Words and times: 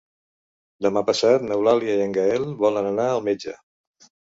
Demà 0.85 1.03
passat 1.09 1.45
n'Eulàlia 1.51 1.99
i 2.01 2.07
en 2.07 2.17
Gaël 2.17 2.49
volen 2.65 2.91
anar 2.95 3.09
al 3.13 3.25
metge. 3.31 3.57